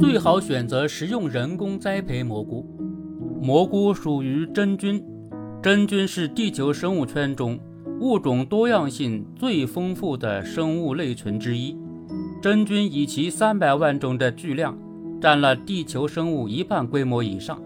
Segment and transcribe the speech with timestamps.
[0.00, 2.64] 最好选择食用人工栽培蘑菇。
[3.42, 5.04] 蘑菇属于真菌，
[5.60, 7.58] 真菌是地球生物圈中
[8.00, 11.76] 物种多样性最丰富的生物类群之一。
[12.40, 14.78] 真菌以其三百万种的巨量，
[15.20, 17.60] 占了地球生物一半规模以上。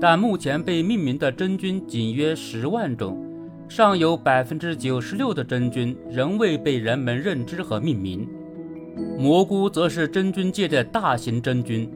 [0.00, 3.20] 但目前被命名的真菌仅约十万种。
[3.68, 8.28] 尚有百分之九十六的真菌仍未被人们认知和命名，
[9.18, 11.90] 蘑菇则是真菌界的大型真菌。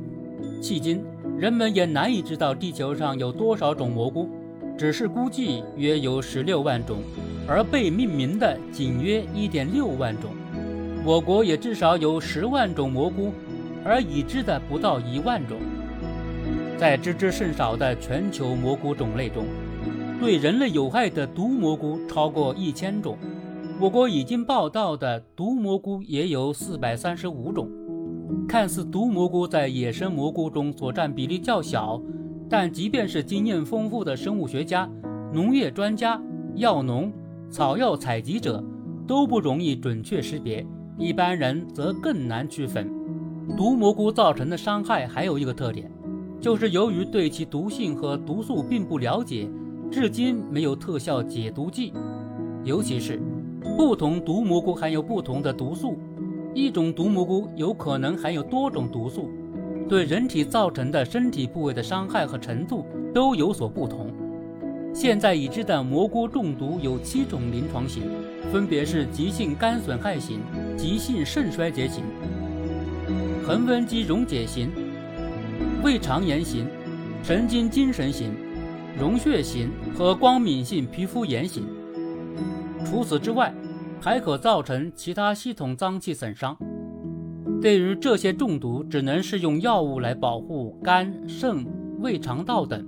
[0.60, 1.02] 迄今，
[1.38, 4.28] 人们也难以知道地球上有多少种蘑菇，
[4.76, 6.98] 只是估计约有十六万种，
[7.48, 10.30] 而被命名的仅约一点六万种。
[11.02, 13.32] 我国也至少有十万种蘑菇，
[13.82, 15.56] 而已知的不到一万种。
[16.76, 19.46] 在知之甚少的全球蘑菇种类中，
[20.18, 23.16] 对人类有害的毒蘑菇超过一千种，
[23.80, 27.66] 我国已经报道的毒蘑菇也有四百三十五种。
[28.46, 31.98] 看似毒蘑菇在野生蘑菇中所占比例较小，
[32.46, 34.86] 但即便是经验丰富的生物学家、
[35.32, 36.20] 农业专家、
[36.56, 37.10] 药农、
[37.48, 38.62] 草药采集者
[39.06, 40.66] 都不容易准确识别，
[40.98, 42.86] 一般人则更难区分。
[43.56, 45.90] 毒蘑菇造成的伤害还有一个特点，
[46.38, 49.48] 就是由于对其毒性和毒素并不了解。
[49.90, 51.94] 至今没有特效解毒剂，
[52.62, 53.20] 尤其是
[53.76, 55.98] 不同毒蘑菇含有不同的毒素，
[56.54, 59.30] 一种毒蘑菇有可能含有多种毒素，
[59.88, 64.12] 对人体造成的身体部位的伤害和程度都有所不同。
[64.92, 68.02] 现在已知的蘑菇中毒有七种临床型，
[68.52, 70.40] 分别是急性肝损害型、
[70.76, 72.02] 急性肾衰竭型、
[73.46, 74.70] 横纹肌溶解型、
[75.82, 76.66] 胃肠炎型、
[77.22, 78.32] 神经精神型。
[78.98, 81.64] 溶血型和光敏性皮肤炎型。
[82.84, 83.54] 除此之外，
[84.00, 86.56] 还可造成其他系统脏器损伤。
[87.60, 91.66] 对于这些中毒，只能是用药物来保护肝、肾、
[92.00, 92.86] 胃肠道等。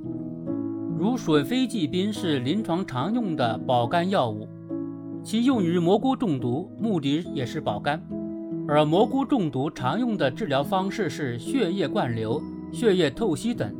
[0.98, 4.48] 如水飞蓟宾是临床常用的保肝药物，
[5.22, 8.02] 其用于蘑菇中毒，目的也是保肝。
[8.66, 12.40] 而蘑菇中毒常用的治疗方式是血液灌流、
[12.72, 13.74] 血液透析等。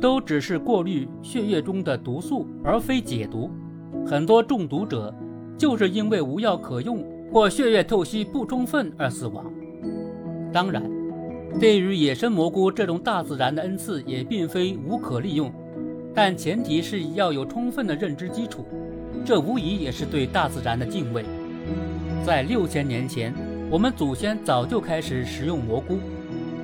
[0.00, 3.48] 都只是过滤血液中的毒素，而非解毒。
[4.04, 5.14] 很多中毒者
[5.62, 9.48] 就是因为无药可用或血液透析不充分而死亡。
[10.52, 10.82] 当然，
[11.60, 15.52] 对于野生蘑菇这种大自然的恩赐，也并非无可利用，
[16.12, 18.66] 但前提是要有充分的认知基础。
[19.24, 21.24] 这无疑也是对大自然的敬畏。
[22.26, 23.32] 在六千年前，
[23.70, 25.96] 我们祖先早就开始食用蘑菇。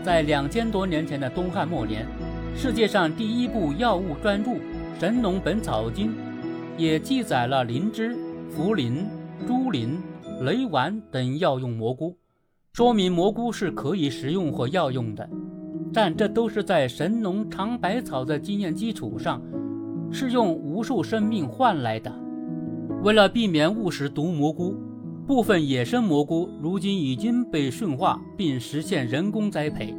[0.02, 2.04] 在两千多年前的东汉末年。
[2.56, 4.50] 世界上第一部药物专著
[4.98, 6.08] 《神农本草经》
[6.76, 8.16] 也记载了灵芝、
[8.56, 9.04] 茯苓、
[9.46, 9.96] 猪苓、
[10.42, 12.16] 雷丸等药用蘑菇，
[12.72, 15.28] 说明蘑菇是可以食用或药用的。
[15.92, 19.42] 但这都是在神农尝百草的经验基础上，
[20.10, 22.12] 是用无数生命换来的。
[23.02, 24.74] 为了避免误食毒蘑菇，
[25.26, 29.94] 部分野生蘑菇如今已经被驯化并实现人工栽培。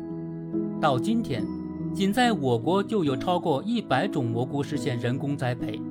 [0.82, 1.44] 到今天。
[1.92, 5.82] 仅在我国就有超过一百种蘑菇实现人工栽培，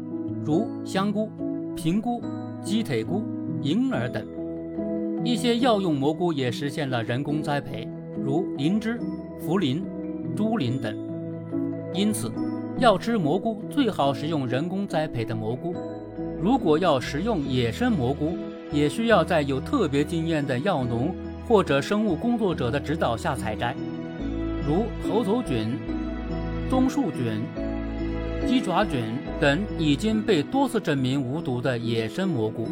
[0.45, 1.29] 如香菇、
[1.81, 2.21] 平菇、
[2.61, 3.23] 鸡腿菇、
[3.63, 4.27] 银耳等。
[5.25, 7.87] 一些药用蘑菇也实现了人工栽培，
[8.21, 8.99] 如灵芝、
[9.41, 9.81] 茯苓、
[10.35, 10.99] 猪苓等。
[11.95, 12.33] 因此，
[12.79, 15.73] 要吃蘑菇最好食用人工栽培的蘑菇。
[16.43, 18.37] 如果要食用野生蘑菇，
[18.73, 21.15] 也需要在有特别经验的药农
[21.47, 23.73] 或者生物工作者的指导下采摘。
[24.67, 25.79] 如猴头菌、
[26.69, 27.45] 棕树菌、
[28.49, 29.05] 鸡爪菌
[29.39, 32.67] 等已经被多次证明无毒的野生蘑菇，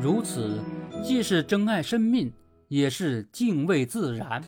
[0.00, 0.58] 如此
[1.00, 2.32] 既是珍爱生命，
[2.66, 4.42] 也是敬畏自然。